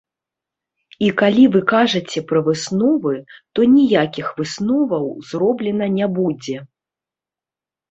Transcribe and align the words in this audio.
І 1.07 1.09
калі 1.19 1.43
вы 1.55 1.61
кажаце 1.71 2.19
пра 2.31 2.39
высновы, 2.47 3.13
то 3.53 3.59
ніякіх 3.75 4.33
высноваў 4.41 5.05
зроблена 5.31 5.85
не 6.01 6.05
будзе. 6.19 6.57